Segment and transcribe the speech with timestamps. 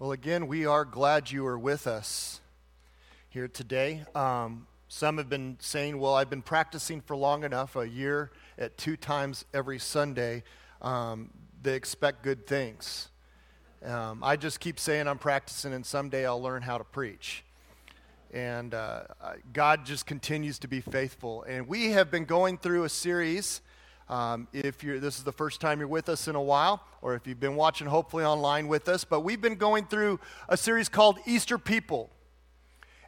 [0.00, 2.40] Well, again, we are glad you are with us
[3.28, 4.06] here today.
[4.14, 8.78] Um, some have been saying, well, I've been practicing for long enough, a year at
[8.78, 10.42] two times every Sunday.
[10.80, 11.28] Um,
[11.62, 13.10] they expect good things.
[13.84, 17.44] Um, I just keep saying I'm practicing, and someday I'll learn how to preach.
[18.32, 19.02] And uh,
[19.52, 21.42] God just continues to be faithful.
[21.42, 23.60] And we have been going through a series
[24.10, 27.14] um, if you're, this is the first time you're with us in a while, or
[27.14, 30.88] if you've been watching hopefully online with us, but we've been going through a series
[30.88, 32.10] called Easter People.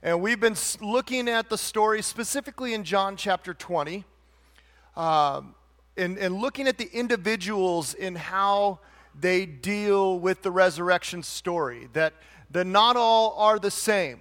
[0.01, 4.05] And we've been looking at the story specifically in John chapter 20,
[4.97, 5.57] um,
[5.97, 8.79] and, and looking at the individuals in how
[9.19, 12.15] they deal with the resurrection story, that,
[12.53, 14.21] that not all are the same.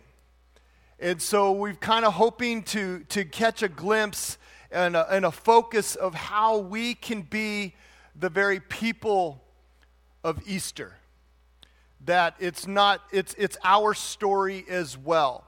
[0.99, 4.39] And so we've kind of hoping to, to catch a glimpse
[4.71, 7.75] and a, and a focus of how we can be
[8.15, 9.43] the very people
[10.23, 10.95] of Easter.
[12.05, 15.45] That it's not, it's, it's our story as well.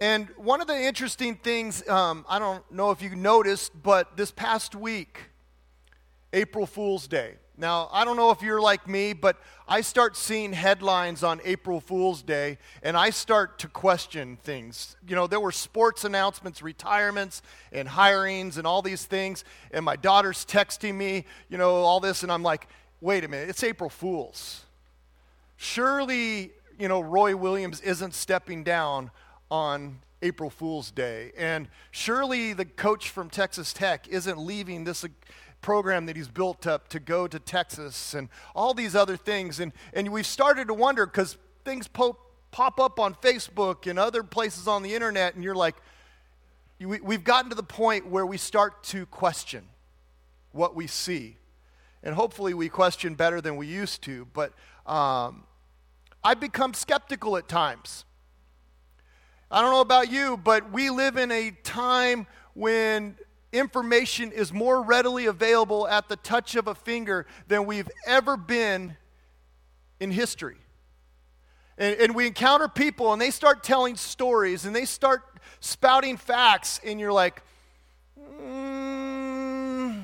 [0.00, 4.30] And one of the interesting things, um, I don't know if you noticed, but this
[4.30, 5.18] past week,
[6.32, 9.36] April Fool's Day, now, I don't know if you're like me, but
[9.68, 14.96] I start seeing headlines on April Fool's Day and I start to question things.
[15.06, 19.44] You know, there were sports announcements, retirements, and hirings and all these things.
[19.72, 22.22] And my daughter's texting me, you know, all this.
[22.22, 22.66] And I'm like,
[23.02, 24.64] wait a minute, it's April Fool's.
[25.56, 29.10] Surely, you know, Roy Williams isn't stepping down
[29.50, 31.32] on April Fool's Day.
[31.36, 35.04] And surely the coach from Texas Tech isn't leaving this
[35.60, 39.60] program that he's built up to go to Texas and all these other things.
[39.60, 42.18] And, and we've started to wonder because things pop,
[42.50, 45.76] pop up on Facebook and other places on the internet, and you're like,
[46.78, 49.64] we, we've gotten to the point where we start to question
[50.52, 51.36] what we see.
[52.02, 54.26] And hopefully we question better than we used to.
[54.32, 54.54] But
[54.86, 55.44] um,
[56.24, 58.04] I've become skeptical at times.
[59.50, 63.16] I don't know about you, but we live in a time when
[63.52, 68.96] information is more readily available at the touch of a finger than we've ever been
[69.98, 70.56] in history.
[71.76, 75.22] And, and, we encounter people and they start telling stories and they start
[75.60, 77.42] spouting facts, and you're like,
[78.18, 80.02] mm.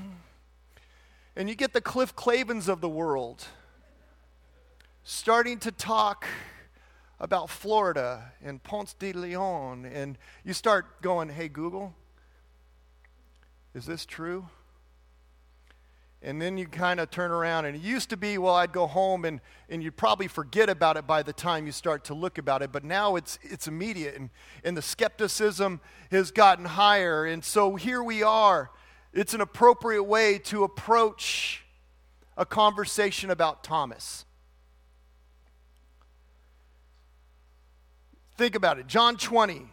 [1.36, 3.46] and you get the Cliff Clavins of the world
[5.02, 6.26] starting to talk
[7.20, 11.94] about Florida and Ponce de Leon, and you start going, hey, Google
[13.76, 14.48] is this true?
[16.22, 18.86] And then you kind of turn around, and it used to be, well, I'd go
[18.86, 19.38] home and,
[19.68, 22.72] and you'd probably forget about it by the time you start to look about it.
[22.72, 24.30] But now it's, it's immediate, and,
[24.64, 27.26] and the skepticism has gotten higher.
[27.26, 28.70] And so here we are.
[29.12, 31.62] It's an appropriate way to approach
[32.34, 34.24] a conversation about Thomas.
[38.38, 38.86] Think about it.
[38.86, 39.66] John 20,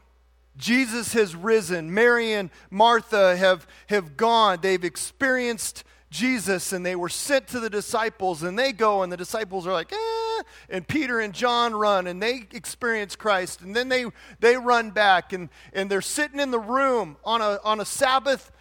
[0.57, 1.93] Jesus has risen.
[1.93, 4.59] Mary and Martha have, have gone.
[4.61, 5.83] They've experienced
[6.13, 9.73] Jesus and they were sent to the disciples and they go and the disciples are
[9.73, 10.43] like, eh.
[10.69, 14.05] And Peter and John run and they experience Christ and then they,
[14.39, 18.51] they run back and, and they're sitting in the room on a, on a Sabbath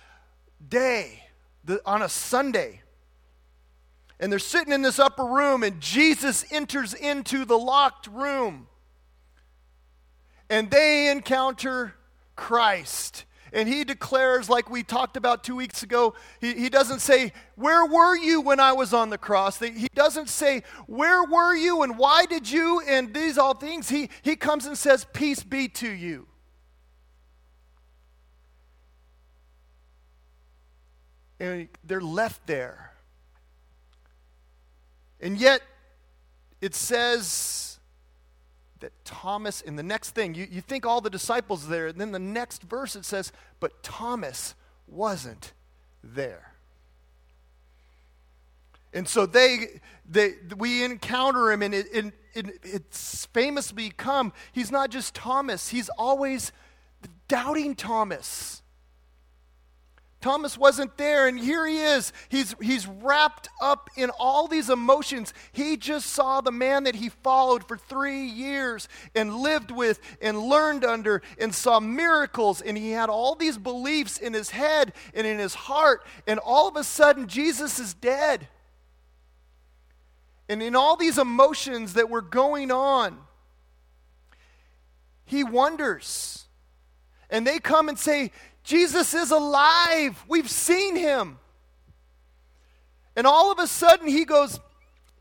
[0.67, 1.23] day,
[1.65, 2.81] the, on a Sunday.
[4.19, 8.67] And they're sitting in this upper room and Jesus enters into the locked room
[10.53, 11.95] and they encounter
[12.37, 13.25] Christ.
[13.55, 17.87] And he declares, like we talked about two weeks ago, he, he doesn't say, Where
[17.87, 19.59] were you when I was on the cross?
[19.59, 22.83] He doesn't say, Where were you and why did you?
[22.87, 23.89] And these all things.
[23.89, 26.27] He, he comes and says, Peace be to you.
[31.41, 32.93] And they're left there.
[35.19, 35.63] And yet,
[36.61, 37.72] it says
[38.83, 42.13] that Thomas, in the next thing, you, you think all the disciples there, and then
[42.13, 44.55] the next verse it says, but Thomas
[44.87, 45.53] wasn't
[46.05, 46.53] there.
[48.93, 54.71] And so they, they we encounter him, and it, it, it, it's famously become, he's
[54.71, 56.53] not just Thomas, he's always
[57.27, 58.62] doubting Thomas.
[60.23, 62.13] Thomas wasn't there, and here he is.
[62.29, 65.35] He's, he's wrapped up in all these emotions.
[65.53, 70.39] He just saw the man that he followed for three years and lived with and
[70.39, 75.27] learned under and saw miracles, and he had all these beliefs in his head and
[75.27, 78.49] in his heart, and all of a sudden, Jesus is dead.
[80.49, 83.19] And in all these emotions that were going on,
[85.25, 86.47] he wonders.
[87.31, 88.31] And they come and say,
[88.65, 90.25] Jesus is alive.
[90.29, 91.39] We've seen him.
[93.17, 94.59] And all of a sudden, he goes,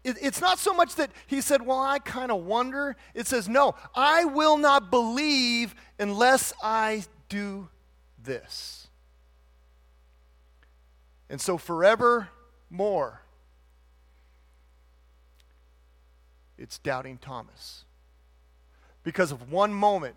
[0.04, 2.96] it's not so much that he said, Well, I kind of wonder.
[3.14, 7.70] It says, No, I will not believe unless I do
[8.24, 8.88] this.
[11.30, 13.22] And so, forevermore,
[16.58, 17.86] it's doubting Thomas.
[19.04, 20.16] Because of one moment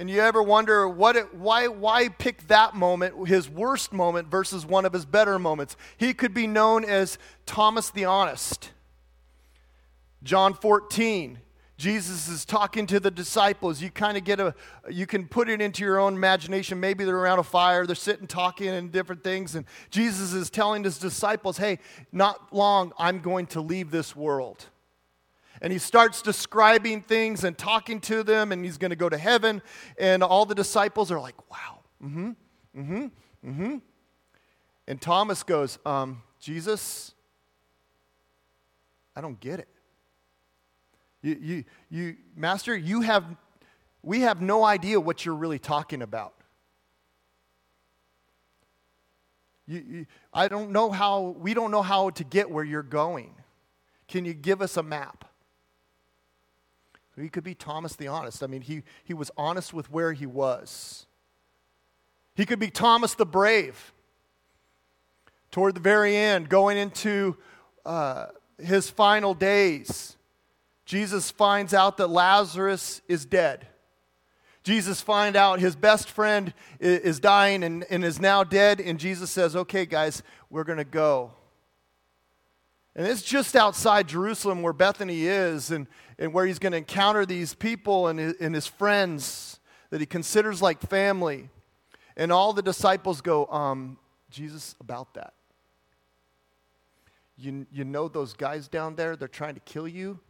[0.00, 4.64] and you ever wonder what it, why, why pick that moment, his worst moment, versus
[4.64, 5.76] one of his better moments?
[5.98, 8.70] He could be known as Thomas the Honest.
[10.22, 11.38] John 14,
[11.76, 13.82] Jesus is talking to the disciples.
[13.82, 14.54] You kind of get a,
[14.88, 16.80] you can put it into your own imagination.
[16.80, 19.54] Maybe they're around a fire, they're sitting talking and different things.
[19.54, 21.78] And Jesus is telling his disciples, hey,
[22.10, 24.64] not long, I'm going to leave this world
[25.60, 29.18] and he starts describing things and talking to them, and he's going to go to
[29.18, 29.60] heaven.
[29.98, 32.30] And all the disciples are like, wow, mm hmm,
[32.80, 33.76] mm hmm, mm hmm.
[34.86, 37.14] And Thomas goes, um, Jesus,
[39.14, 39.68] I don't get it.
[41.22, 43.24] You, you, you, Master, you have,
[44.02, 46.34] we have no idea what you're really talking about.
[49.66, 53.34] You, you, I don't know how, we don't know how to get where you're going.
[54.08, 55.29] Can you give us a map?
[57.22, 58.42] He could be Thomas the Honest.
[58.42, 61.06] I mean, he, he was honest with where he was.
[62.34, 63.92] He could be Thomas the Brave.
[65.50, 67.36] Toward the very end, going into
[67.84, 68.26] uh,
[68.58, 70.16] his final days,
[70.84, 73.66] Jesus finds out that Lazarus is dead.
[74.62, 79.30] Jesus finds out his best friend is dying and, and is now dead, and Jesus
[79.30, 81.32] says, Okay, guys, we're going to go.
[83.00, 85.86] And it's just outside Jerusalem where Bethany is and,
[86.18, 89.58] and where he's going to encounter these people and his, and his friends
[89.88, 91.48] that he considers like family.
[92.14, 93.96] And all the disciples go, um,
[94.28, 95.32] Jesus, about that.
[97.38, 100.20] You, you know those guys down there, they're trying to kill you.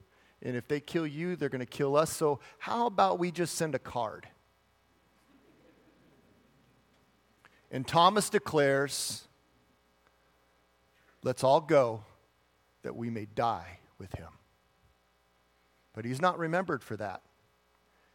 [0.41, 2.13] And if they kill you, they're going to kill us.
[2.13, 4.29] So how about we just send a card?
[7.73, 9.25] And Thomas declares,
[11.25, 12.05] let's all go
[12.83, 14.29] that we may die with him.
[15.93, 17.23] But he's not remembered for that.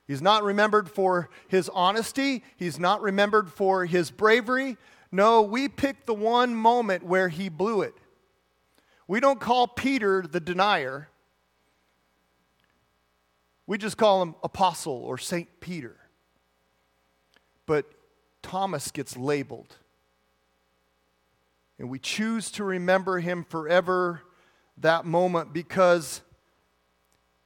[0.07, 2.43] He's not remembered for his honesty.
[2.57, 4.77] He's not remembered for his bravery.
[5.11, 7.95] No, we pick the one moment where he blew it.
[9.07, 11.09] We don't call Peter the denier.
[13.67, 15.97] We just call him apostle or Saint Peter.
[17.65, 17.85] But
[18.43, 19.75] Thomas gets labeled.
[21.79, 24.21] And we choose to remember him forever
[24.77, 26.21] that moment because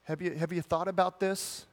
[0.03, 1.65] have you, have you thought about this?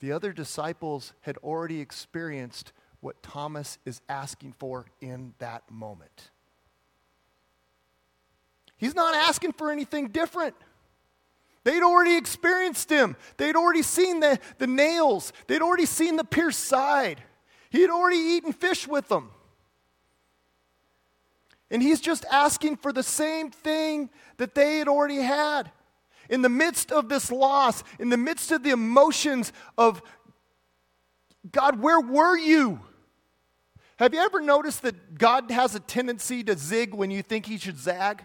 [0.00, 6.30] The other disciples had already experienced what Thomas is asking for in that moment.
[8.76, 10.54] He's not asking for anything different.
[11.64, 13.16] They'd already experienced him.
[13.36, 15.32] They'd already seen the, the nails.
[15.46, 17.22] They'd already seen the pierced side.
[17.68, 19.30] He had already eaten fish with them.
[21.70, 25.70] And he's just asking for the same thing that they had already had.
[26.28, 30.02] In the midst of this loss, in the midst of the emotions of,
[31.50, 32.80] God, where were you?
[33.96, 37.58] Have you ever noticed that God has a tendency to zig when you think he
[37.58, 38.24] should zag?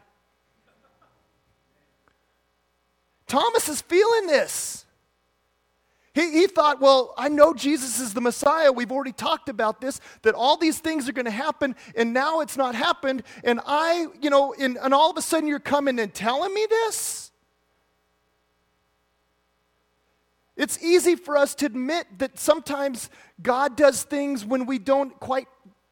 [3.27, 4.84] Thomas is feeling this.
[6.15, 8.71] He, he thought, well, I know Jesus is the Messiah.
[8.71, 12.39] We've already talked about this, that all these things are going to happen, and now
[12.39, 13.21] it's not happened.
[13.43, 16.65] And I, you know, and, and all of a sudden you're coming and telling me
[16.69, 17.31] this?
[20.55, 23.09] It's easy for us to admit that sometimes
[23.41, 25.49] God does things when we don't quite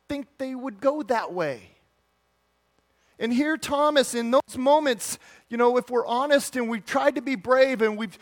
[0.07, 1.69] think they would go that way.
[3.19, 7.21] And here, Thomas, in those moments, you know, if we're honest and we've tried to
[7.21, 8.17] be brave and we've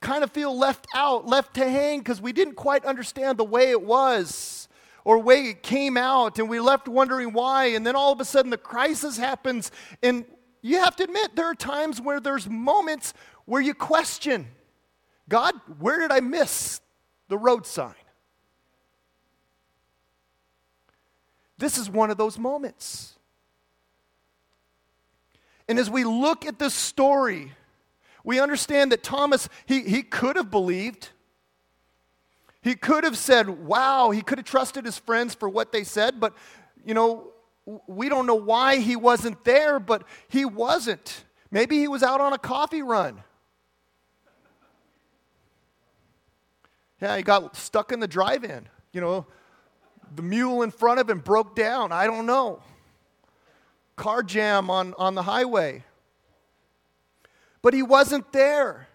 [0.00, 3.70] kind of feel left out, left to hang because we didn't quite understand the way
[3.70, 4.68] it was
[5.04, 8.24] or way it came out and we left wondering why and then all of a
[8.24, 9.70] sudden the crisis happens
[10.02, 10.24] and
[10.62, 14.48] you have to admit there are times where there's moments where you question
[15.28, 16.80] God, where did I miss
[17.28, 17.94] the road sign?
[21.58, 23.14] This is one of those moments.
[25.68, 27.52] And as we look at this story,
[28.26, 31.10] we understand that Thomas, he, he could have believed.
[32.60, 36.18] He could have said, wow, he could have trusted his friends for what they said,
[36.18, 36.34] but,
[36.84, 37.28] you know,
[37.86, 41.24] we don't know why he wasn't there, but he wasn't.
[41.52, 43.22] Maybe he was out on a coffee run.
[47.00, 48.68] Yeah, he got stuck in the drive in.
[48.92, 49.26] You know,
[50.16, 51.92] the mule in front of him broke down.
[51.92, 52.60] I don't know.
[53.94, 55.84] car jam on, on the highway.
[57.66, 58.86] But he wasn't there.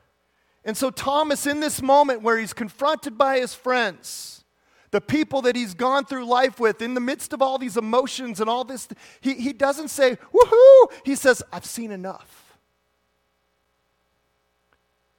[0.63, 4.45] And so, Thomas, in this moment where he's confronted by his friends,
[4.91, 8.39] the people that he's gone through life with, in the midst of all these emotions
[8.39, 8.87] and all this,
[9.19, 10.91] he, he doesn't say, woohoo!
[11.03, 12.57] He says, I've seen enough.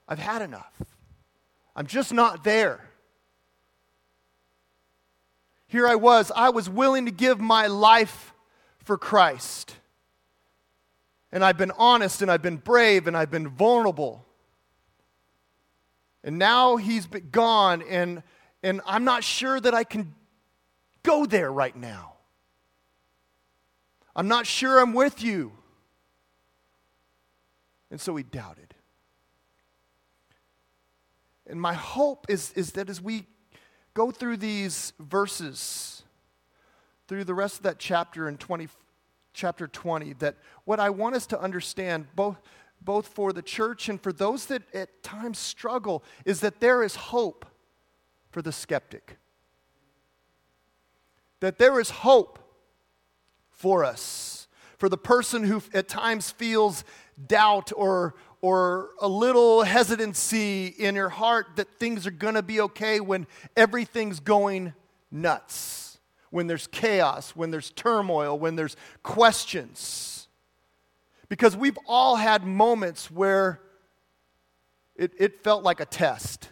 [0.08, 0.72] I've had enough.
[1.76, 2.88] I'm just not there.
[5.66, 8.32] Here I was, I was willing to give my life
[8.78, 9.76] for Christ.
[11.32, 14.26] And I've been honest and I've been brave and I've been vulnerable.
[16.24, 18.22] And now he's gone, and,
[18.62, 20.14] and I'm not sure that I can
[21.02, 22.12] go there right now.
[24.14, 25.52] I'm not sure I'm with you.
[27.90, 28.74] And so he doubted.
[31.46, 33.26] And my hope is, is that as we
[33.94, 36.02] go through these verses,
[37.08, 38.68] through the rest of that chapter in 20,
[39.32, 42.40] chapter 20, that what I want us to understand, both,
[42.80, 46.96] both for the church and for those that at times struggle, is that there is
[46.96, 47.46] hope
[48.30, 49.18] for the skeptic.
[51.40, 52.38] That there is hope
[53.50, 54.48] for us,
[54.78, 56.84] for the person who at times feels
[57.26, 62.60] doubt or, or a little hesitancy in your heart that things are going to be
[62.60, 64.72] okay when everything's going
[65.10, 65.91] nuts,
[66.32, 70.28] when there's chaos, when there's turmoil, when there's questions.
[71.28, 73.60] Because we've all had moments where
[74.96, 76.48] it, it felt like a test.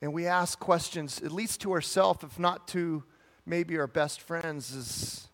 [0.00, 3.02] And we ask questions, at least to ourselves, if not to
[3.44, 5.28] maybe our best friends, is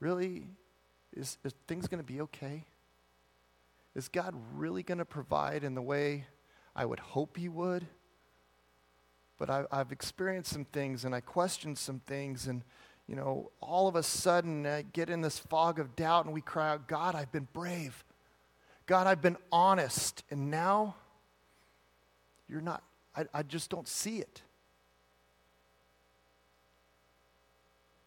[0.00, 0.48] really,
[1.12, 2.64] is, is things going to be okay?
[3.94, 6.26] Is God really going to provide in the way
[6.74, 7.86] I would hope He would?
[9.42, 12.62] But I, I've experienced some things and I questioned some things, and
[13.08, 16.40] you know, all of a sudden I get in this fog of doubt and we
[16.40, 18.04] cry out, God, I've been brave.
[18.86, 20.22] God, I've been honest.
[20.30, 20.94] And now
[22.48, 22.84] you're not,
[23.16, 24.42] I, I just don't see it.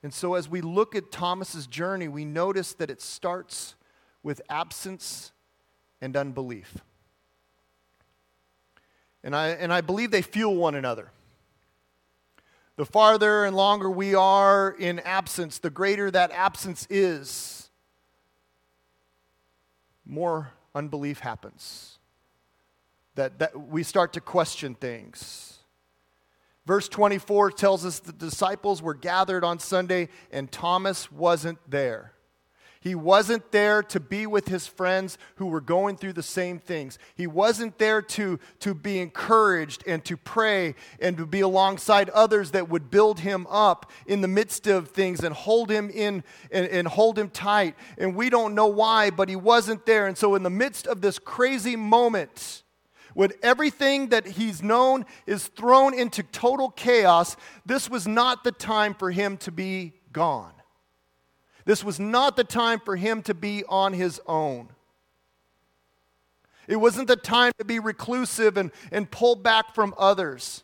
[0.04, 3.76] And so as we look at Thomas's journey, we notice that it starts
[4.24, 5.34] with absence
[6.00, 6.78] and unbelief.
[9.22, 11.12] And I, and I believe they fuel one another.
[12.78, 17.70] The farther and longer we are in absence, the greater that absence is,
[20.06, 22.00] more unbelief happens.
[23.16, 25.60] That, that we start to question things.
[26.66, 32.15] Verse 24 tells us the disciples were gathered on Sunday and Thomas wasn't there.
[32.86, 37.00] He wasn't there to be with his friends who were going through the same things.
[37.16, 42.52] He wasn't there to, to be encouraged and to pray and to be alongside others
[42.52, 46.68] that would build him up in the midst of things and hold him in and,
[46.68, 47.74] and hold him tight.
[47.98, 50.06] And we don't know why, but he wasn't there.
[50.06, 52.62] And so, in the midst of this crazy moment,
[53.16, 58.94] when everything that he's known is thrown into total chaos, this was not the time
[58.94, 60.52] for him to be gone.
[61.66, 64.70] This was not the time for him to be on his own.
[66.68, 70.64] It wasn't the time to be reclusive and, and pull back from others.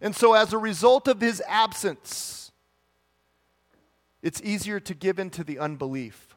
[0.00, 2.50] And so, as a result of his absence,
[4.22, 6.36] it's easier to give in to the unbelief.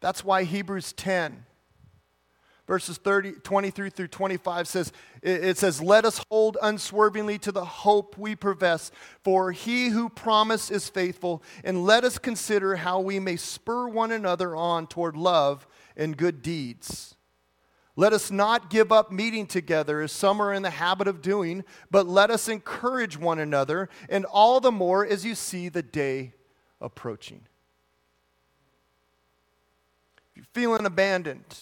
[0.00, 1.44] That's why Hebrews 10
[2.68, 8.16] verses 30, 23 through 25 says, it says, Let us hold unswervingly to the hope
[8.16, 8.92] we profess,
[9.24, 14.12] for he who promised is faithful, and let us consider how we may spur one
[14.12, 17.16] another on toward love and good deeds.
[17.96, 21.64] Let us not give up meeting together as some are in the habit of doing,
[21.90, 26.34] but let us encourage one another, and all the more as you see the day
[26.80, 27.40] approaching.
[30.30, 31.58] If you're feeling abandoned,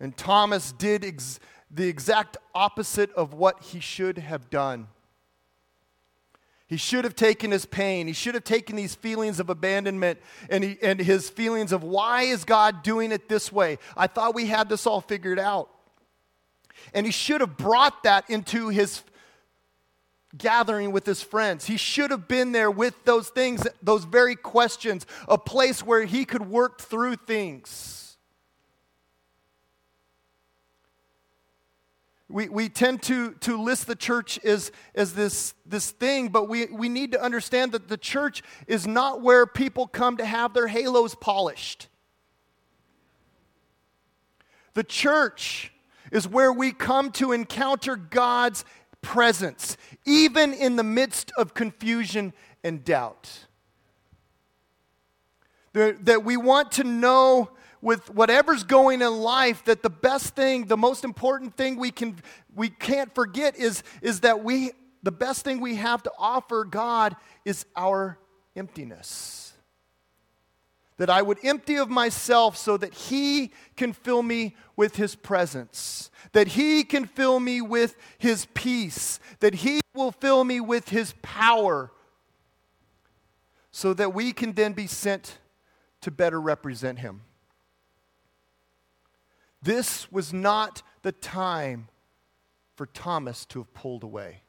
[0.00, 4.88] and Thomas did ex- the exact opposite of what he should have done.
[6.68, 8.08] He should have taken his pain.
[8.08, 10.18] He should have taken these feelings of abandonment
[10.50, 13.78] and, he, and his feelings of why is God doing it this way?
[13.96, 15.70] I thought we had this all figured out.
[16.92, 19.02] And he should have brought that into his
[20.36, 21.66] gathering with his friends.
[21.66, 26.24] He should have been there with those things, those very questions, a place where he
[26.24, 28.05] could work through things.
[32.28, 36.66] We, we tend to, to list the church as, as this, this thing, but we,
[36.66, 40.66] we need to understand that the church is not where people come to have their
[40.66, 41.88] halos polished.
[44.74, 45.72] The church
[46.10, 48.64] is where we come to encounter God's
[49.02, 52.32] presence, even in the midst of confusion
[52.64, 53.46] and doubt.
[55.72, 60.76] That we want to know with whatever's going in life that the best thing, the
[60.76, 62.16] most important thing we can
[62.54, 67.14] we can't forget is, is that we the best thing we have to offer God
[67.44, 68.18] is our
[68.56, 69.52] emptiness.
[70.96, 76.10] That I would empty of myself so that He can fill me with His presence,
[76.32, 81.14] that He can fill me with His peace, that He will fill me with His
[81.22, 81.92] power,
[83.70, 85.38] so that we can then be sent
[86.00, 87.20] to better represent Him.
[89.66, 91.88] This was not the time
[92.76, 94.42] for Thomas to have pulled away.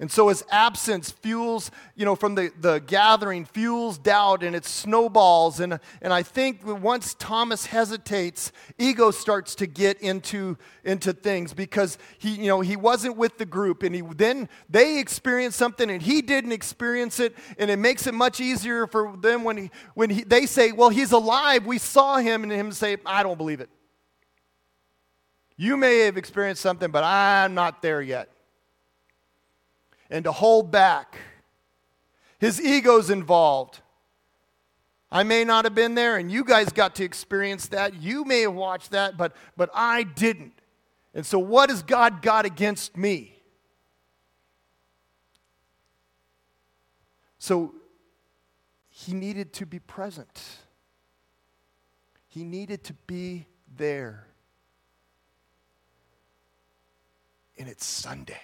[0.00, 4.64] And so his absence fuels, you know, from the, the gathering, fuels doubt and it
[4.64, 5.60] snowballs.
[5.60, 11.98] And, and I think once Thomas hesitates, ego starts to get into, into things because
[12.18, 13.82] he, you know, he wasn't with the group.
[13.82, 17.36] And he, then they experienced something and he didn't experience it.
[17.58, 20.88] And it makes it much easier for them when, he, when he, they say, well,
[20.88, 21.66] he's alive.
[21.66, 22.42] We saw him.
[22.42, 23.68] And him say, I don't believe it.
[25.58, 28.30] You may have experienced something, but I'm not there yet
[30.10, 31.16] and to hold back.
[32.38, 33.80] His ego's involved.
[35.12, 37.94] I may not have been there, and you guys got to experience that.
[37.94, 40.52] You may have watched that, but, but I didn't.
[41.14, 43.36] And so, what has God got against me?
[47.38, 47.74] So,
[48.88, 50.42] he needed to be present,
[52.28, 54.26] he needed to be there.
[57.58, 58.40] And it's Sunday.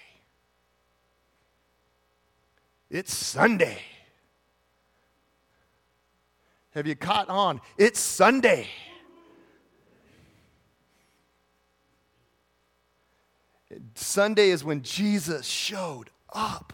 [2.89, 3.79] It's Sunday.
[6.71, 7.59] Have you caught on?
[7.77, 8.67] It's Sunday.
[13.95, 16.73] Sunday is when Jesus showed up.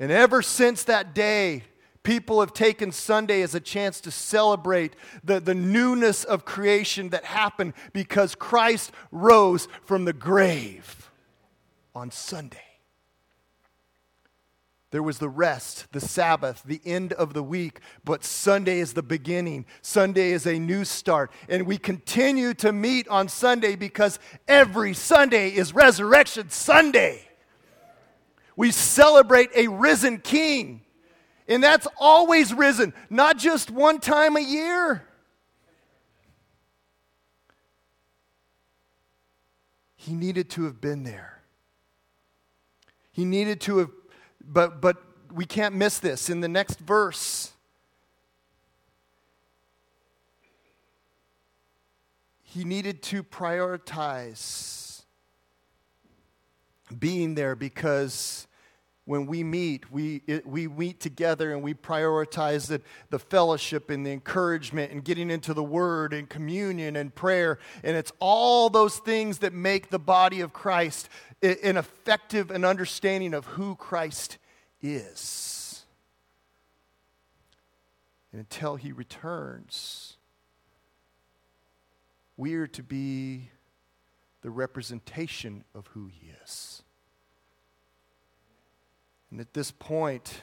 [0.00, 1.62] And ever since that day,
[2.02, 7.24] people have taken Sunday as a chance to celebrate the, the newness of creation that
[7.24, 11.10] happened because Christ rose from the grave
[11.94, 12.63] on Sunday.
[14.94, 19.02] There was the rest, the Sabbath, the end of the week, but Sunday is the
[19.02, 19.66] beginning.
[19.82, 21.32] Sunday is a new start.
[21.48, 27.26] And we continue to meet on Sunday because every Sunday is Resurrection Sunday.
[28.54, 30.82] We celebrate a risen king.
[31.48, 35.04] And that's always risen, not just one time a year.
[39.96, 41.42] He needed to have been there.
[43.10, 43.90] He needed to have
[44.46, 44.96] but, but
[45.32, 46.30] we can't miss this.
[46.30, 47.52] In the next verse,
[52.42, 55.02] he needed to prioritize
[56.98, 58.46] being there because
[59.06, 62.80] when we meet, we, it, we meet together and we prioritize the,
[63.10, 67.58] the fellowship and the encouragement and getting into the word and communion and prayer.
[67.82, 71.10] And it's all those things that make the body of Christ
[71.44, 74.38] an effective and understanding of who Christ
[74.80, 75.84] is.
[78.32, 80.16] And until he returns,
[82.36, 83.50] we are to be
[84.42, 86.82] the representation of who he is.
[89.30, 90.40] And at this point,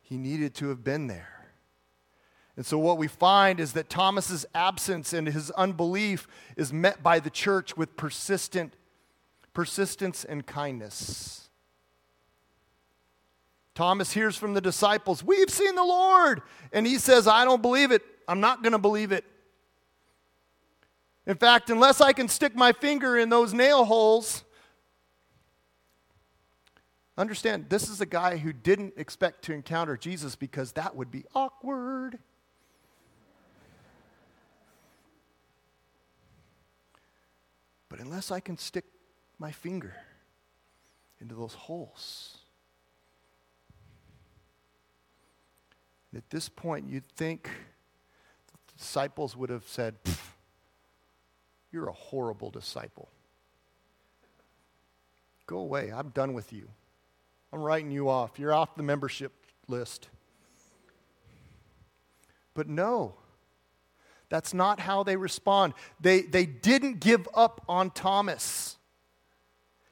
[0.00, 1.43] he needed to have been there.
[2.56, 7.18] And so, what we find is that Thomas's absence and his unbelief is met by
[7.18, 8.74] the church with persistent,
[9.52, 11.50] persistence and kindness.
[13.74, 16.42] Thomas hears from the disciples, We've seen the Lord.
[16.72, 18.02] And he says, I don't believe it.
[18.28, 19.24] I'm not going to believe it.
[21.26, 24.44] In fact, unless I can stick my finger in those nail holes,
[27.16, 31.24] understand this is a guy who didn't expect to encounter Jesus because that would be
[31.34, 32.18] awkward.
[37.94, 38.86] But unless I can stick
[39.38, 39.94] my finger
[41.20, 42.38] into those holes,
[46.12, 49.94] at this point, you'd think the disciples would have said,
[51.70, 53.10] You're a horrible disciple.
[55.46, 55.92] Go away.
[55.94, 56.68] I'm done with you.
[57.52, 58.40] I'm writing you off.
[58.40, 59.30] You're off the membership
[59.68, 60.08] list.
[62.54, 63.14] But no,
[64.28, 65.74] that's not how they respond.
[66.00, 68.76] They, they didn't give up on Thomas.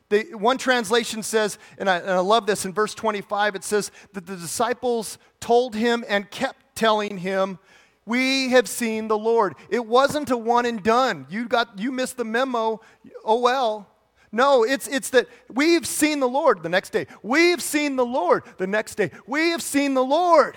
[0.09, 3.91] They, one translation says, and I, and I love this in verse 25, it says
[4.13, 7.59] that the disciples told him and kept telling him,
[8.05, 9.55] We have seen the Lord.
[9.71, 11.27] It wasn't a one and done.
[11.31, 12.81] You got you missed the memo.
[13.25, 13.89] Oh well.
[14.35, 17.07] No, it's, it's that we've seen the Lord the next day.
[17.23, 19.11] We've seen the Lord the next day.
[19.27, 20.57] We have seen the Lord.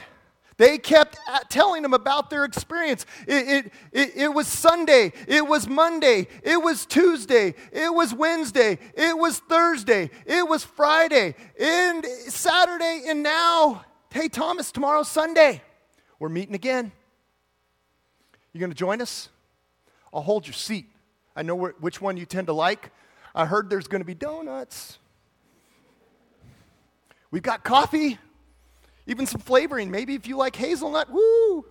[0.57, 3.05] They kept uh, telling him about their experience.
[3.27, 5.11] It, it, it, it, was Sunday.
[5.27, 6.27] It was Monday.
[6.43, 7.55] It was Tuesday.
[7.73, 8.79] It was Wednesday.
[8.93, 10.09] It was Thursday.
[10.25, 11.35] It was Friday.
[11.59, 13.03] And Saturday.
[13.07, 15.61] And now, hey, Thomas, tomorrow's Sunday.
[16.19, 16.93] We're meeting again.
[18.53, 19.27] You going to join us?
[20.13, 20.85] I'll hold your seat.
[21.35, 22.91] I know which one you tend to like.
[23.33, 24.97] I heard there's going to be donuts.
[27.31, 28.17] We've got coffee,
[29.07, 29.91] even some flavoring.
[29.91, 31.65] Maybe if you like hazelnut, woo.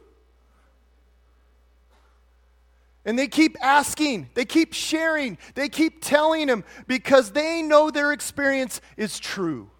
[3.04, 8.12] And they keep asking, they keep sharing, they keep telling him because they know their
[8.12, 9.70] experience is true.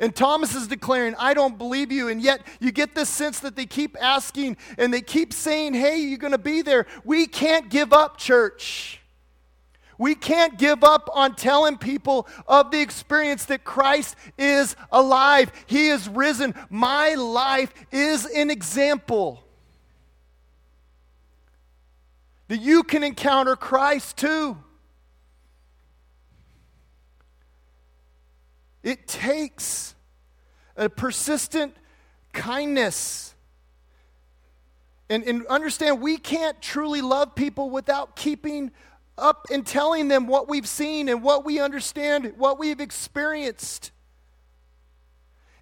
[0.00, 2.08] And Thomas is declaring, I don't believe you.
[2.08, 5.98] And yet you get this sense that they keep asking and they keep saying, Hey,
[5.98, 6.86] you're going to be there.
[7.04, 9.00] We can't give up, church.
[9.98, 15.52] We can't give up on telling people of the experience that Christ is alive.
[15.66, 16.54] He is risen.
[16.70, 19.44] My life is an example
[22.48, 24.58] that you can encounter Christ too.
[28.82, 29.94] It takes
[30.76, 31.74] a persistent
[32.32, 33.34] kindness.
[35.08, 38.72] And, and understand, we can't truly love people without keeping
[39.16, 43.90] up and telling them what we've seen and what we understand, what we've experienced.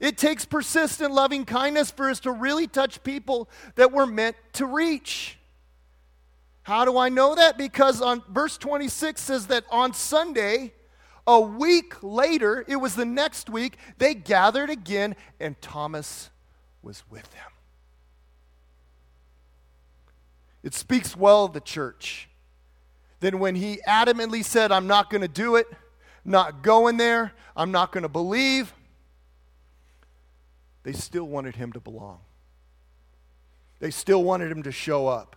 [0.00, 4.66] It takes persistent loving kindness for us to really touch people that we're meant to
[4.66, 5.38] reach.
[6.62, 7.58] How do I know that?
[7.58, 10.72] Because on verse 26 says that on Sunday,
[11.26, 16.30] a week later, it was the next week, they gathered again, and Thomas
[16.82, 17.40] was with them.
[20.62, 22.28] It speaks well of the church.
[23.22, 25.68] Then, when he adamantly said, I'm not going to do it,
[26.24, 28.74] not going there, I'm not going to believe,
[30.82, 32.18] they still wanted him to belong.
[33.78, 35.36] They still wanted him to show up.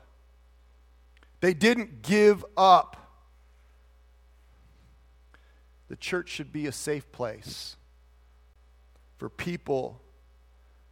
[1.42, 3.22] They didn't give up.
[5.88, 7.76] The church should be a safe place
[9.18, 10.02] for people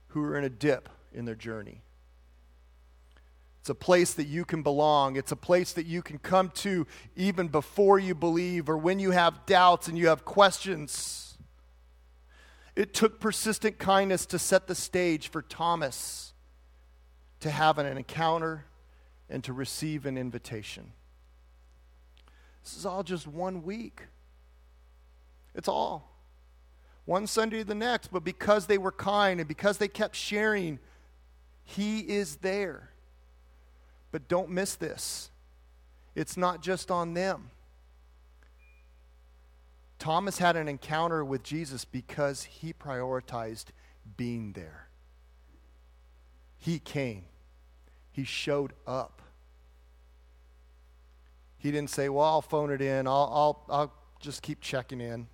[0.09, 1.81] who are in a dip in their journey.
[3.63, 5.15] It's a place that you can belong.
[5.15, 9.11] It's a place that you can come to even before you believe or when you
[9.11, 11.37] have doubts and you have questions.
[12.75, 16.33] It took persistent kindness to set the stage for Thomas
[17.39, 18.65] to have an encounter
[19.29, 20.91] and to receive an invitation.
[22.65, 24.01] This is all just one week.
[25.55, 26.11] It's all.
[27.05, 30.79] One Sunday to the next, but because they were kind and because they kept sharing,
[31.63, 32.89] He is there.
[34.13, 35.31] But don't miss this
[36.15, 37.49] it's not just on them.
[39.97, 43.65] Thomas had an encounter with Jesus because he prioritized
[44.15, 44.87] being there.
[46.59, 47.23] He came,
[48.11, 49.21] he showed up.
[51.57, 55.27] He didn't say, Well, I'll phone it in, I'll, I'll, I'll just keep checking in.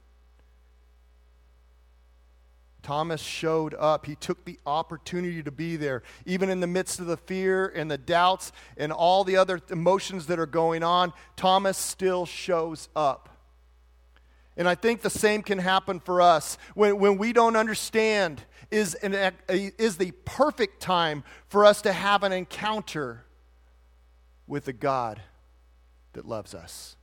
[2.81, 4.05] Thomas showed up.
[4.05, 6.03] He took the opportunity to be there.
[6.25, 10.27] Even in the midst of the fear and the doubts and all the other emotions
[10.27, 13.29] that are going on, Thomas still shows up.
[14.57, 16.57] And I think the same can happen for us.
[16.73, 21.93] When, when we don't understand, is, an, a, is the perfect time for us to
[21.93, 23.25] have an encounter
[24.47, 25.21] with the God
[26.13, 26.95] that loves us.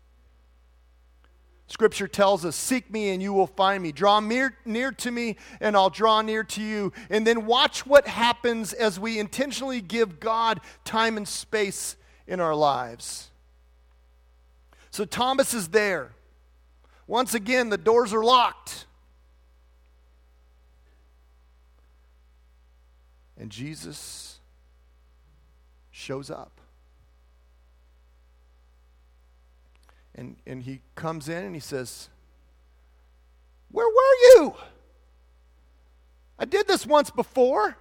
[1.68, 3.92] Scripture tells us, Seek me and you will find me.
[3.92, 6.92] Draw near, near to me and I'll draw near to you.
[7.10, 12.54] And then watch what happens as we intentionally give God time and space in our
[12.54, 13.30] lives.
[14.90, 16.12] So Thomas is there.
[17.06, 18.86] Once again, the doors are locked.
[23.38, 24.38] And Jesus
[25.90, 26.60] shows up.
[30.16, 32.08] And, and he comes in and he says,
[33.70, 34.54] Where were you?
[36.38, 37.76] I did this once before.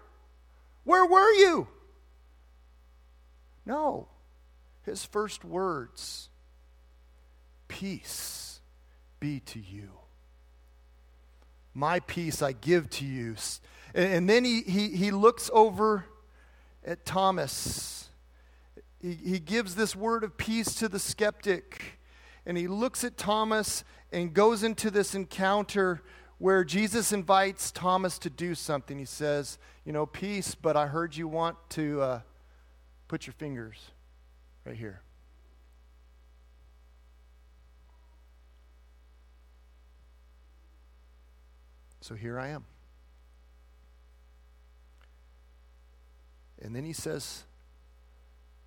[0.84, 1.67] Where were you?
[3.65, 4.10] No.
[4.84, 6.30] His first words
[7.67, 8.60] Peace
[9.19, 9.89] be to you.
[11.74, 13.36] My peace I give to you.
[13.93, 16.06] And, then he, he, he looks over
[16.86, 18.10] at Thomas.
[19.02, 21.98] He, he gives this word of peace to the skeptic
[22.45, 26.01] and he looks at Thomas and goes into this encounter
[26.38, 28.99] where Jesus invites Thomas to do something.
[28.99, 32.21] He says, You know, peace, but I heard you want to uh,
[33.08, 33.77] put your fingers
[34.65, 35.01] right here.
[42.01, 42.65] So here I am.
[46.62, 47.43] And then he says,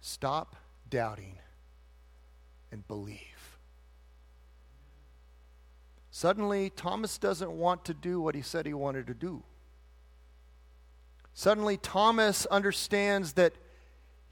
[0.00, 0.56] Stop
[0.88, 1.38] doubting
[2.72, 3.58] and believe.
[6.18, 9.44] Suddenly, Thomas doesn't want to do what he said he wanted to do.
[11.33, 13.52] Suddenly, Thomas understands that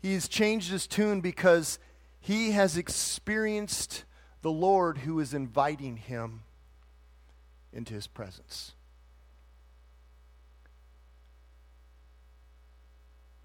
[0.02, 1.78] he's changed his tune because
[2.18, 4.02] he has experienced
[4.42, 6.42] the Lord who is inviting him
[7.72, 8.72] into his presence.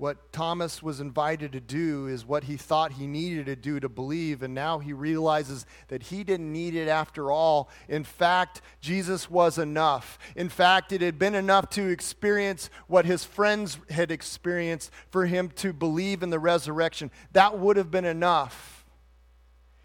[0.01, 3.87] What Thomas was invited to do is what he thought he needed to do to
[3.87, 7.69] believe, and now he realizes that he didn't need it after all.
[7.87, 10.17] In fact, Jesus was enough.
[10.35, 15.49] In fact, it had been enough to experience what his friends had experienced for him
[15.57, 17.11] to believe in the resurrection.
[17.33, 18.83] That would have been enough.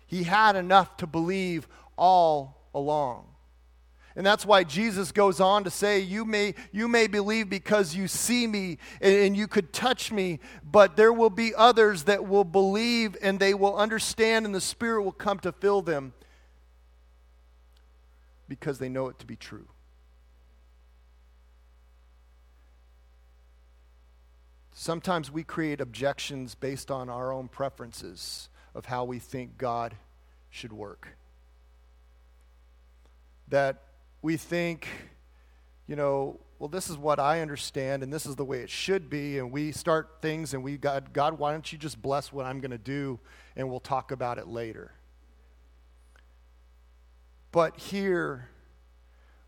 [0.06, 3.35] He had enough to believe all along.
[4.16, 8.08] And that's why Jesus goes on to say, You may, you may believe because you
[8.08, 12.44] see me and, and you could touch me, but there will be others that will
[12.44, 16.14] believe and they will understand, and the Spirit will come to fill them
[18.48, 19.68] because they know it to be true.
[24.72, 29.94] Sometimes we create objections based on our own preferences of how we think God
[30.50, 31.16] should work.
[33.48, 33.82] That
[34.26, 34.88] we think,
[35.86, 39.08] you know, well, this is what I understand and this is the way it should
[39.08, 39.38] be.
[39.38, 42.58] And we start things and we, God, God, why don't you just bless what I'm
[42.58, 43.20] going to do
[43.54, 44.90] and we'll talk about it later.
[47.52, 48.48] But here,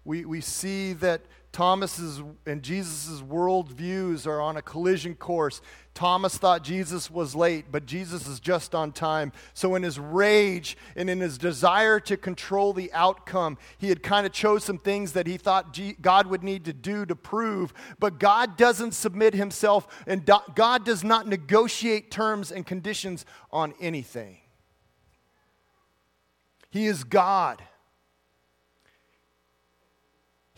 [0.04, 5.60] we, we see that Thomas's and Jesus' worldviews are on a collision course.
[5.94, 9.32] Thomas thought Jesus was late, but Jesus is just on time.
[9.54, 14.26] So, in his rage and in his desire to control the outcome, he had kind
[14.26, 17.72] of chose some things that he thought God would need to do to prove.
[17.98, 24.38] But God doesn't submit himself, and God does not negotiate terms and conditions on anything.
[26.70, 27.62] He is God.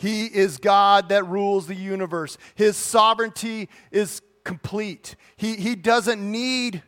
[0.00, 2.38] He is God that rules the universe.
[2.54, 5.14] His sovereignty is complete.
[5.36, 6.82] He, he doesn't need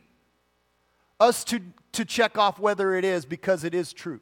[1.19, 4.19] us to, to check off whether it is because it is true.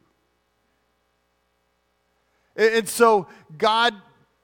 [2.54, 3.94] And, so God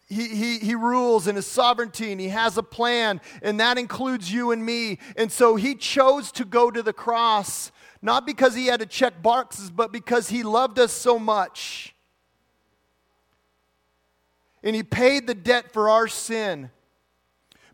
[0.08, 4.32] he, he, he rules in his sovereignty and he has a plan, and that includes
[4.32, 4.98] you and me.
[5.14, 9.22] And so he chose to go to the cross, not because he had to check
[9.22, 11.94] boxes, but because he loved us so much
[14.62, 16.70] and he paid the debt for our sin.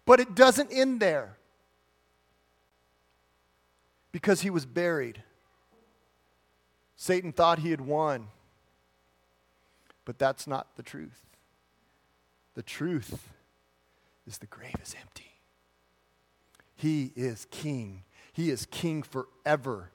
[0.06, 1.38] But it doesn't end there
[4.12, 5.22] because he was buried.
[6.96, 8.28] Satan thought he had won,
[10.04, 11.20] but that's not the truth.
[12.54, 13.28] The truth
[14.26, 15.32] is the grave is empty.
[16.76, 18.04] He is king.
[18.32, 19.90] He is king forever.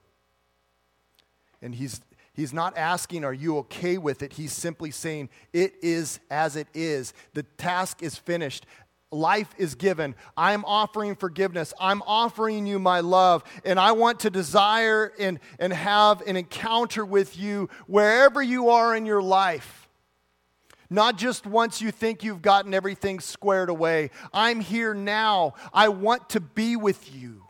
[1.62, 2.02] And he's
[2.39, 4.32] He's not asking, Are you okay with it?
[4.32, 7.13] He's simply saying, It is as it is.
[7.34, 8.65] The task is finished.
[9.12, 10.15] Life is given.
[10.38, 11.73] I'm offering forgiveness.
[11.82, 13.43] I'm offering you my love.
[13.65, 18.95] And I want to desire and, and have an encounter with you wherever you are
[18.95, 19.89] in your life.
[20.89, 24.12] Not just once you think you've gotten everything squared away.
[24.32, 25.56] I'm here now.
[25.73, 27.49] I want to be with you.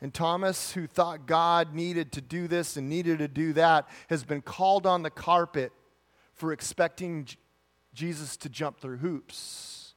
[0.00, 4.24] And Thomas, who thought God needed to do this and needed to do that, has
[4.24, 5.72] been called on the carpet
[6.34, 7.26] for expecting
[7.94, 9.94] Jesus to jump through hoops.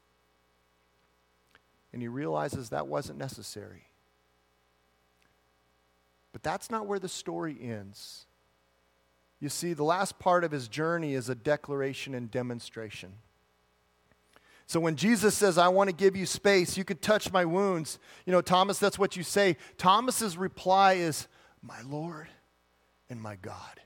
[1.91, 3.88] And he realizes that wasn't necessary.
[6.31, 8.25] But that's not where the story ends.
[9.39, 13.13] You see, the last part of his journey is a declaration and demonstration.
[14.69, 17.97] So when Jesus says, I want to give you space, you could touch my wounds.
[18.27, 19.58] You know, Thomas, that's what you say.
[19.79, 21.27] Thomas's reply is,
[21.63, 22.27] My Lord
[23.10, 23.82] and my God.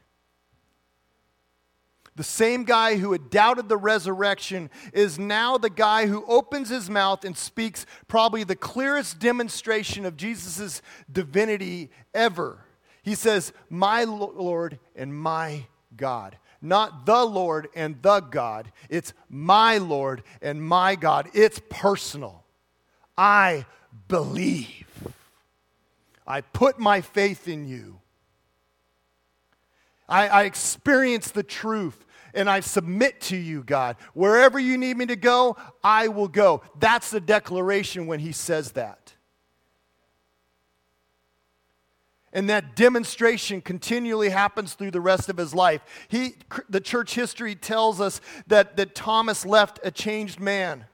[2.17, 6.89] The same guy who had doubted the resurrection is now the guy who opens his
[6.89, 12.65] mouth and speaks probably the clearest demonstration of Jesus' divinity ever.
[13.03, 18.71] He says, My Lord and my God not the Lord and the God.
[18.89, 21.29] It's my Lord and my God.
[21.33, 22.43] It's personal.
[23.17, 23.65] I
[24.07, 24.87] believe.
[26.25, 27.99] I put my faith in you.
[30.07, 33.97] I, I experience the truth and I submit to you, God.
[34.13, 36.61] Wherever you need me to go, I will go.
[36.79, 39.12] That's the declaration when he says that.
[42.33, 45.81] And that demonstration continually happens through the rest of his life.
[46.07, 46.35] He,
[46.67, 50.85] the church history tells us that, that Thomas left a changed man.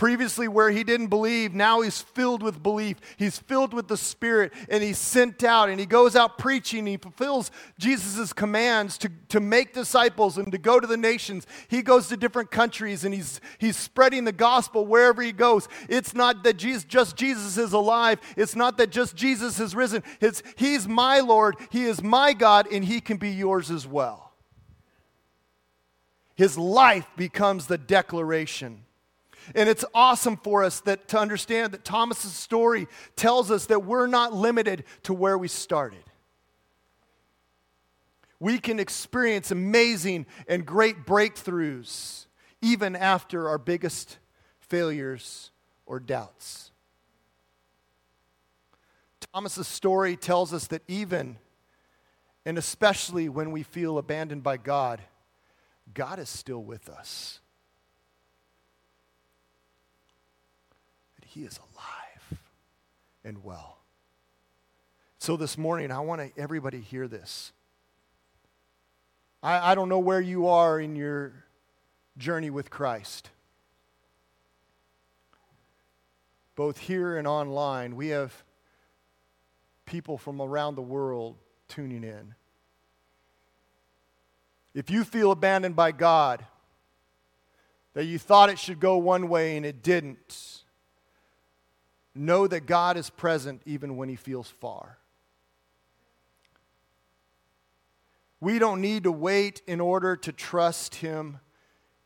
[0.00, 2.96] Previously, where he didn't believe, now he's filled with belief.
[3.18, 6.86] He's filled with the Spirit, and he's sent out, and he goes out preaching.
[6.86, 11.46] He fulfills Jesus' commands to, to make disciples and to go to the nations.
[11.68, 15.68] He goes to different countries, and he's, he's spreading the gospel wherever he goes.
[15.86, 20.02] It's not that Jesus, just Jesus is alive, it's not that just Jesus is risen.
[20.22, 24.32] It's, he's my Lord, He is my God, and He can be yours as well.
[26.36, 28.86] His life becomes the declaration
[29.54, 34.06] and it's awesome for us that to understand that Thomas's story tells us that we're
[34.06, 36.02] not limited to where we started.
[38.38, 42.26] We can experience amazing and great breakthroughs
[42.62, 44.18] even after our biggest
[44.60, 45.50] failures
[45.86, 46.70] or doubts.
[49.32, 51.36] Thomas's story tells us that even
[52.46, 55.02] and especially when we feel abandoned by God,
[55.92, 57.39] God is still with us.
[61.30, 62.40] He is alive
[63.24, 63.78] and well.
[65.18, 67.52] So this morning, I want everybody hear this.
[69.40, 71.32] I, I don't know where you are in your
[72.18, 73.30] journey with Christ.
[76.56, 78.42] Both here and online, we have
[79.86, 81.36] people from around the world
[81.68, 82.34] tuning in.
[84.74, 86.44] If you feel abandoned by God,
[87.94, 90.59] that you thought it should go one way and it didn't,
[92.14, 94.98] Know that God is present even when he feels far.
[98.40, 101.40] We don't need to wait in order to trust him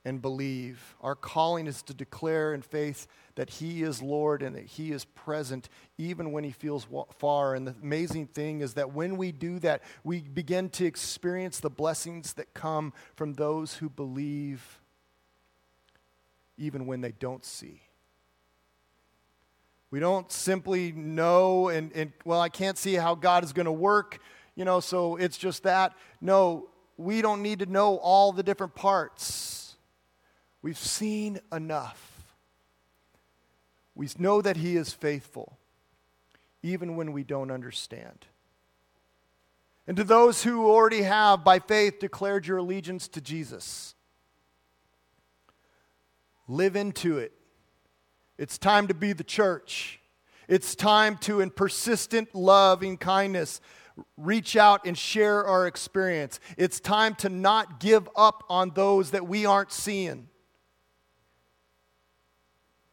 [0.04, 0.96] and believe.
[1.00, 5.04] Our calling is to declare in faith that He is Lord and that He is
[5.04, 6.86] present even when He feels
[7.16, 7.54] far.
[7.54, 11.70] And the amazing thing is that when we do that, we begin to experience the
[11.70, 14.80] blessings that come from those who believe
[16.58, 17.80] even when they don't see.
[19.94, 23.70] We don't simply know and, and well, I can't see how God is going to
[23.70, 24.18] work,
[24.56, 25.92] you know, so it's just that.
[26.20, 29.76] No, we don't need to know all the different parts.
[30.62, 32.24] We've seen enough.
[33.94, 35.58] We know that He is faithful,
[36.60, 38.26] even when we don't understand.
[39.86, 43.94] And to those who already have, by faith, declared your allegiance to Jesus,
[46.48, 47.30] live into it
[48.38, 50.00] it's time to be the church.
[50.48, 53.60] It's time to, in persistent love and kindness,
[54.16, 56.40] reach out and share our experience.
[56.56, 60.28] It's time to not give up on those that we aren't seeing.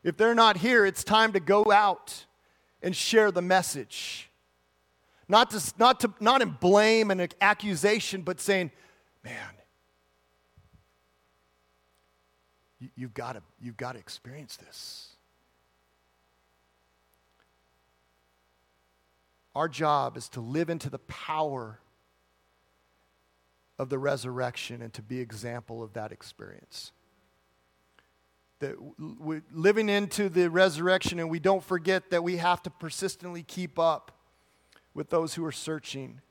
[0.04, 2.26] If they're not here, it's time to go out
[2.82, 4.30] and share the message.
[5.28, 8.72] Not, to, not, to, not in blame and accusation, but saying,
[9.24, 9.34] man,
[12.80, 15.11] you, you've got to you've got to experience this.
[19.56, 21.80] Our job is to live into the power
[23.78, 26.92] of the resurrection and to be example of that experience.
[28.60, 33.44] That we're living into the resurrection and we don't forget that we have to persistently
[33.44, 34.12] keep up
[34.94, 36.22] with those who are searching.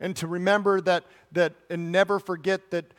[0.00, 2.94] And to remember that, that and never forget that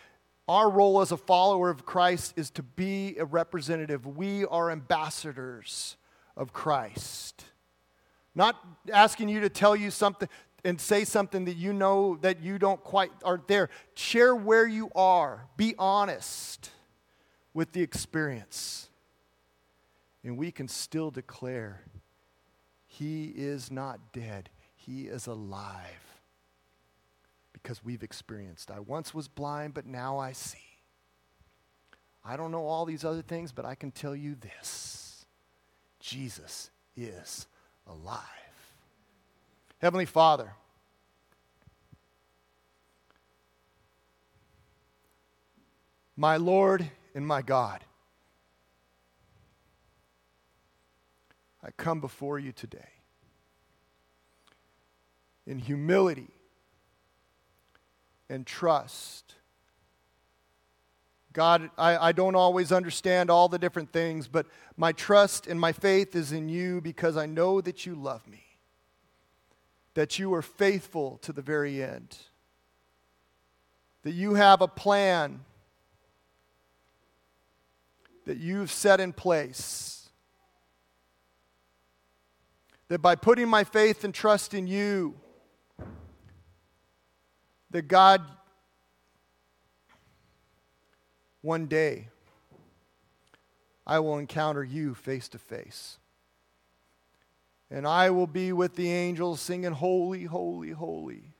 [0.48, 4.06] our role as a follower of Christ is to be a representative.
[4.06, 5.98] We are ambassadors
[6.38, 7.44] of Christ.
[8.38, 10.30] Not asking you to tell you something
[10.64, 13.72] and say something that you know that you don't quite aren't there.
[13.96, 15.48] Share where you are.
[15.58, 16.70] Be honest
[17.52, 18.90] with the experience.
[20.24, 21.82] And we can still declare
[22.86, 24.52] he is not dead.
[24.76, 26.22] He is alive.
[27.54, 28.70] Because we've experienced.
[28.70, 30.60] I once was blind, but now I see.
[32.24, 35.26] I don't know all these other things, but I can tell you this
[36.00, 37.48] Jesus is
[37.88, 38.22] alive.
[39.80, 40.54] Heavenly Father,
[46.16, 47.84] my Lord and my God,
[51.64, 52.90] I come before you today
[55.46, 56.30] in humility
[58.30, 59.36] and trust
[61.38, 65.72] God, I, I don't always understand all the different things, but my trust and my
[65.72, 68.44] faith is in you because I know that you love me,
[69.94, 72.18] that you are faithful to the very end,
[74.02, 75.42] that you have a plan
[78.26, 80.10] that you've set in place,
[82.88, 85.14] that by putting my faith and trust in you,
[87.70, 88.24] that God,
[91.42, 92.10] one day,
[93.86, 95.98] I will encounter you face to face.
[97.70, 101.34] And I will be with the angels singing, Holy, holy, holy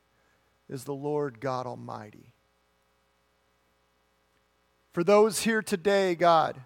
[0.70, 2.34] is the Lord God Almighty.
[4.92, 6.60] For those here today, God,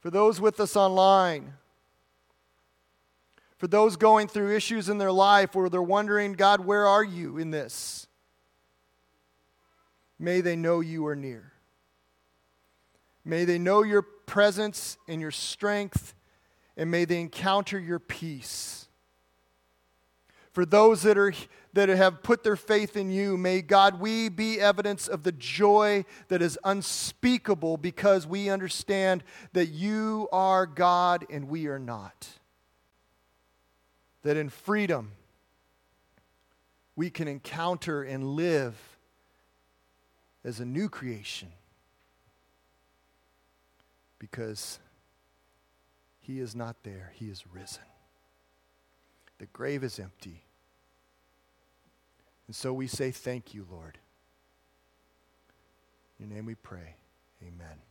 [0.00, 1.52] for those with us online,
[3.58, 7.36] for those going through issues in their life where they're wondering, God, where are you
[7.36, 8.06] in this?
[10.18, 11.52] May they know you are near.
[13.24, 16.14] May they know your presence and your strength,
[16.76, 18.88] and may they encounter your peace.
[20.52, 21.32] For those that, are,
[21.74, 26.04] that have put their faith in you, may God, we be evidence of the joy
[26.28, 32.28] that is unspeakable because we understand that you are God and we are not
[34.22, 35.12] that in freedom
[36.96, 38.98] we can encounter and live
[40.44, 41.48] as a new creation
[44.20, 44.78] because
[46.20, 47.82] he is not there, he is risen.
[49.38, 50.44] The grave is empty.
[52.46, 53.98] And so we say, Thank you, Lord.
[56.20, 56.94] In your name we pray.
[57.42, 57.89] Amen.